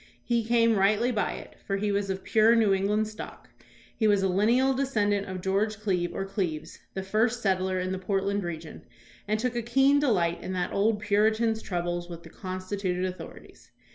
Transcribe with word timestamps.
He 0.23 0.43
came 0.43 0.77
rightly 0.77 1.11
by 1.11 1.33
it, 1.33 1.57
for 1.67 1.77
he 1.77 1.91
was 1.91 2.09
of 2.09 2.23
pure 2.23 2.55
New 2.55 2.73
England 2.73 3.07
stock. 3.07 3.51
He 3.95 4.07
was 4.07 4.23
a 4.23 4.27
lineal 4.27 4.73
descend 4.73 5.13
ant 5.13 5.27
of 5.27 5.41
George 5.41 5.77
Cleve, 5.79 6.11
or 6.15 6.25
Cleaves, 6.25 6.79
the 6.95 7.03
first 7.03 7.43
settler 7.43 7.79
in 7.79 7.91
the 7.91 7.99
Portland 7.99 8.43
region, 8.43 8.81
and 9.27 9.39
took 9.39 9.55
a 9.55 9.61
keen 9.61 9.99
delight 9.99 10.41
in 10.41 10.53
that 10.53 10.73
old 10.73 11.01
Puritan's 11.01 11.61
troubles 11.61 12.09
with 12.09 12.23
the 12.23 12.29
constituted 12.31 13.05
authorities. 13.05 13.69